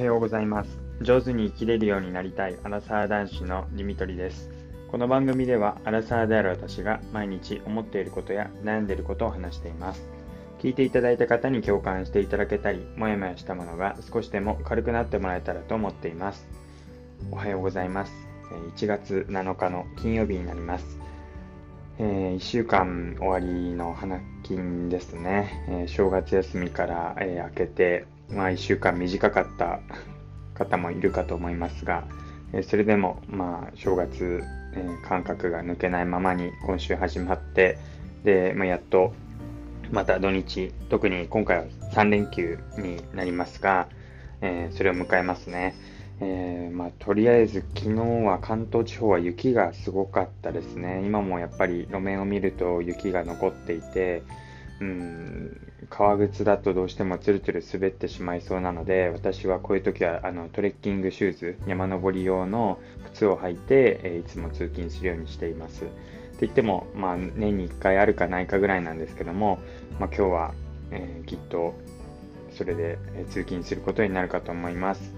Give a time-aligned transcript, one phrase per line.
[0.00, 0.78] はようございます。
[1.02, 4.48] 上手に生きれるようになりたいアラサー男子のディミトリです。
[4.90, 10.08] この番組ではアラサーである私が毎日思っていることや悩んでいることを話しています。
[10.58, 16.48] 聞いていただいた方に共感していただけたり、もやもやしたものが少しでも軽くなってもらえたらと思っています。
[17.30, 18.12] おはようございます。
[18.74, 20.98] 1月7日の金曜日になります。
[21.98, 29.80] えー、1週間終わりの花金ですね、えー、正月休みから、えー、明けて、まあ、1週間短かった
[30.54, 32.04] 方もいるかと思いますが、
[32.52, 34.42] えそれでも、まあ、正月、
[34.74, 37.78] え感覚が抜けないままに今週始まって、
[38.24, 39.12] で、まあ、やっと
[39.90, 43.88] また土日、特に今回は3連休になりますが、
[44.40, 45.74] えそれを迎えますね。
[46.22, 51.02] えー、まあ、とりあえず昨日は関東地方は雪がすごかったですね。
[51.04, 54.22] 今もやっぱり路面を見ると雪が残っていて、
[54.80, 62.78] うん、革靴だとどうしてもツルツル滑ってしまいそうなので、私はこういう時はあのトレッキングシューズ、山登り用の
[63.12, 65.84] 靴を履いて、えー、いつも通勤するようにしています。
[65.84, 69.58] って言っても、まあ、年に1回あるかないかぐらいなんですけども、
[69.98, 70.54] まあ、今日は、
[70.90, 71.74] えー、きっと
[72.52, 75.14] それで、え通勤することになるかと思います。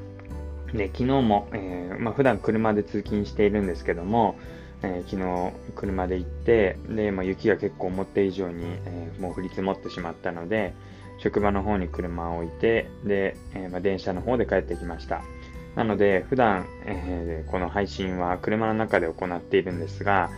[0.75, 4.37] で、昨日も、えー、まあ、普段車で通勤しているんですけども、
[4.83, 10.75] えー、昨日車で行って、で、まあ、雪が結構思った以上に、えー、もう降り積もってしまったので、
[11.19, 15.23] 職場の方に車を置いて、で、えまあ、電車の方で帰ってきました。
[15.77, 20.31] なので、普段、えこの配信は車の中で行っているんですが、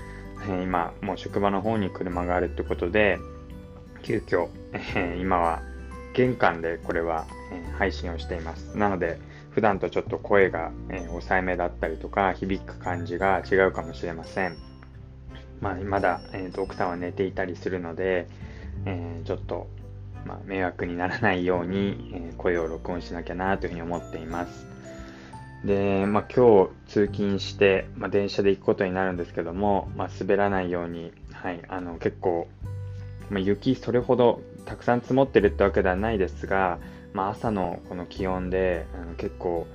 [0.47, 3.19] え今、もう職場の方に車があるってことで、
[4.03, 5.63] 急遽、え今は
[6.13, 8.77] 玄関でこれは、え配信をしています。
[8.77, 9.19] なので、
[9.55, 14.57] 普段とちょっと声が、えー、抑えめだったりとか、響く感じが違うかもしれません。
[15.61, 18.27] まあ、まだ、えーと、奥さんは寝ていたりするので、
[18.85, 19.69] えー、ちょっと、
[20.27, 24.67] まあ、迷惑にならないように、えー、声を録音しなきゃなというふうに思っています。
[25.65, 32.49] で、まあ、今日通勤して、まあ、電車で行くことになるんですけども、まあ、滑らないように、はい、あの結構、
[33.31, 36.79] まあ、雪それほどたくさん積もってるってわけではないですが、
[37.15, 39.67] まあ、朝のこの気温で、うん、結構、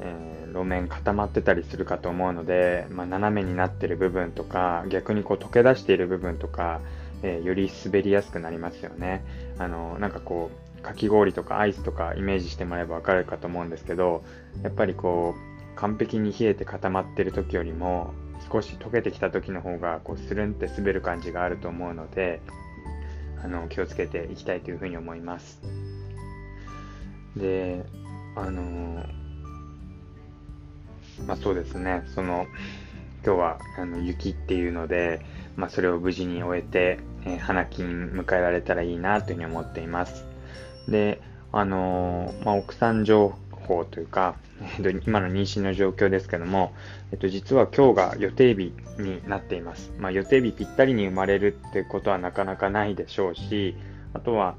[0.00, 6.80] えー、路面固まってたりするかと思うので、まあ、斜めになってる部分とか逆にこう溶け出している部分とか、
[7.22, 9.24] えー、より滑りやすくなりますよね。
[9.58, 14.22] あのなんかこうかき氷とかアイスとかイメージしてもらえばわかるかと思うんですけど
[14.62, 18.14] やっぱりこう完璧に冷えて固まってる時よりも
[18.52, 22.40] 少し溶けてきた時の方がこうスルンって滑る感じがあると思うので
[23.42, 25.60] あの気をつけていきたいというふうに思います。
[27.36, 27.84] で、
[28.34, 29.04] あの
[31.26, 32.46] まあそうですね、その、
[33.24, 35.20] 今日はあの雪っていうので、
[35.56, 40.24] まあ、それを無事に終えて、えー、花金迎えられたらいいなというふうに思っています。
[40.86, 41.20] で、
[41.50, 46.72] あの、まあ、奥さん情報というか、えー、今の妊娠の状況ですけども、
[47.10, 49.92] えっと、実は今日が予定日になっています。
[49.98, 53.74] まあ、予定日ぴったりに生まれるってことはなかなかないでしょうし、
[54.14, 54.54] あとは、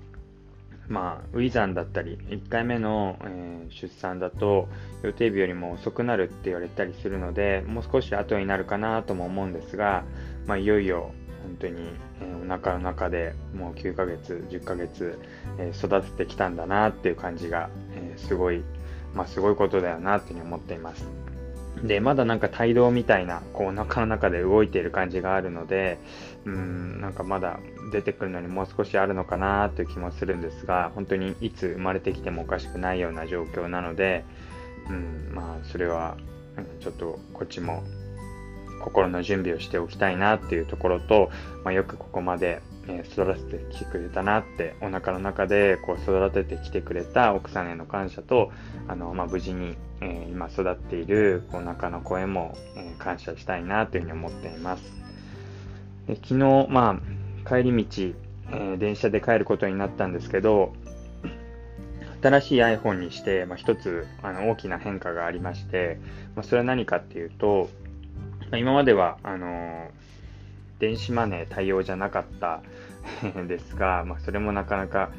[0.89, 4.69] まあ、ウィザンだったり、1回目の、えー、出産だと
[5.03, 10.03] 予定日よりも遅くなるって言われたりするので、もう少し後になるかなとも思うんですが、
[10.45, 11.11] まあ、いよいよ
[11.43, 15.19] 本当に、えー、お腹の中でもう9ヶ月、10ヶ月、
[15.57, 18.63] えー、育ててきたんだなっていう感じが、えすごい、
[19.13, 21.05] まあ、すごいことだよなっていうふうに思っています。
[21.83, 25.99] で、まだなんか帯同みたいな、こう、お腹の中で動いている感じがあるので、
[26.45, 27.59] うん、なんかまだ
[27.91, 34.25] 出てくるのにもう少しあるのかなという気もするんですが、本当にいつ生まれてきてもおかしくないような状況なので、
[34.89, 36.17] うん、まあ、それは、
[36.79, 37.83] ちょっとこっちも
[38.81, 41.29] 心の準備をしておきたいなっていうところと、
[41.63, 48.51] まあ、よくここまでえ育ててきてくれたなってお腹の中でこう育ててきてくれた奥さんへの感謝と
[48.87, 54.83] あの、まあ、無事に、えー、今育っているお腹の声も、えー、感謝したいなというふうに思っています。
[56.07, 57.01] で昨日、ま
[57.45, 58.03] あ、帰り道、
[58.51, 60.73] え、電車で帰ることになったんですけど
[62.21, 65.99] 新しい iPhone にして、まあ、一つあの大きな変化がありまして、
[66.35, 67.69] まあ、それは何かっていうと、
[68.49, 69.91] まあ、今まではあの
[70.79, 72.61] 電子マネー対応じゃなかった
[73.47, 75.11] ですが、まあ、それもなかなか、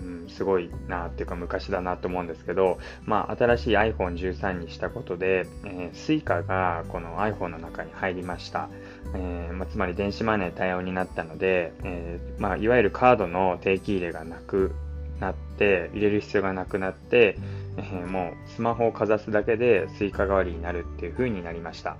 [0.00, 8.68] うん、すごいなっていうか昔だなと思うんですけど、まあ、新しい iPhone13 にしたことで、えー、Suica がこの iPhone の中に入りました。
[9.14, 14.72] えーまあ、つまり電子マネー対応になったので、えーまあ、いわゆるカードの定期入れがなく
[15.20, 17.36] なって、入れる必要がなくなって、
[17.76, 21.96] え、もうスマホをかざすだけで Suica 代わりになるっていう風になりました。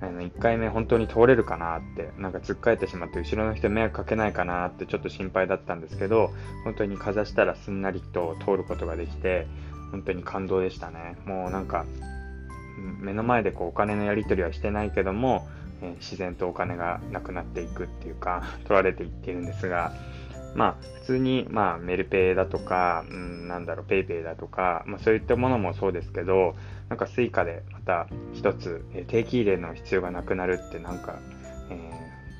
[0.00, 6.30] あの、1回目本当に通れるかなって、なんか突っかえてしまって後ろの人迷惑かけないかなってちょっと心配だったんですけど、
[6.64, 9.46] 本当にかざしたらすんなりと通ることができて、
[9.90, 11.16] 本当に感動でしたね。
[11.24, 11.86] もうなんか、
[13.00, 15.48] 目の前でこうお金のやり取りはしてないけども、
[15.82, 19.92] えー、自然とお金がなくなっていくっていうか、取られていっているんですが、
[20.56, 26.56] まあ、普通に、まあ、メルペイだとか、うん、なんだろう、ペイペイだとか、まあ、そういったものもそうですけど、
[26.88, 31.18] なんかスイカでまた一つ、え、定期入れの必要がなくなるってなんか、
[31.70, 31.92] え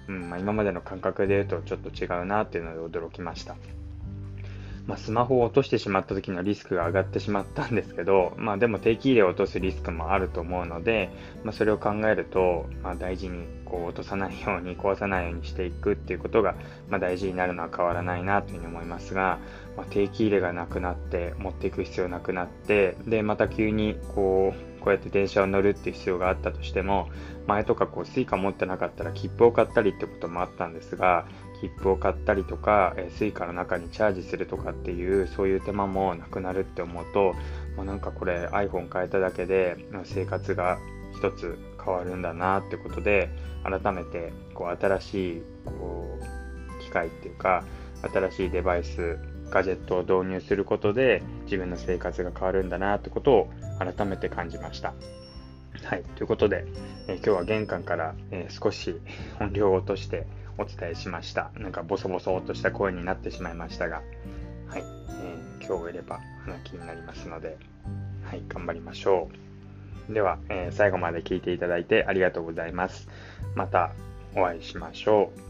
[0.08, 3.54] ー、うんまあ、今までの感覚で言うとちょっと違うなっていうので驚きました。
[4.86, 11.10] まあ、スマホを落としてしまった時のリスクが上がってしまったんですけど、まあ、でも定期入れを落とすリスクもあると思うので、
[11.42, 16.54] まあ、それを考えると、まあ、大事にこう落とさないように壊さないようにしていくっていうことが、
[16.88, 19.38] まあ、大事になるのは変わらないなというふうに思いますが、
[19.76, 27.08] ま、定期入れがなくなって持っていく必要なくなってでまた急にこうこうやって電車を乗るっていう必要があったとしても
[27.48, 31.26] 前とかこう Suica 持ってなかったら切符を買ったりってこともあったんですが
[31.60, 37.34] 切符を買ったりとか、え、Suica の中にチャージするとかっていうそういう手間もなくなるって思うと、
[37.76, 40.78] まあ、なんかこれ iPhone 変えただけで生活が
[41.16, 43.28] 一つ変わるんだなってことで
[43.64, 46.16] 改めてこう新しいこ
[46.78, 47.64] う機械っていうか
[48.12, 49.18] 新しいデバイス
[49.50, 54.94] ガジェットを導入することで自分の生活が変わるんだなってことを改めて感じました。
[55.84, 56.02] はい。
[56.16, 56.64] ということで、
[57.06, 58.96] えー、今日は玄関から、えー、少し
[59.40, 60.26] 音量を落として
[60.58, 61.50] お伝えしました。
[61.54, 64.02] なんかボソボソとした声になってしまいましたが、
[64.68, 64.80] はい。
[64.80, 67.58] えー、今日を得れば花気になりますので、
[68.24, 68.42] はい。
[68.48, 69.28] 頑張りましょ
[70.10, 70.12] う。
[70.12, 73.08] では、え最後まで聞いていただいてありがとうございます。
[73.54, 73.92] また
[74.36, 75.45] お会いしましょう。